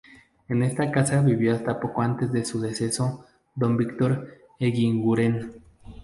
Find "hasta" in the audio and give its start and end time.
1.53-1.79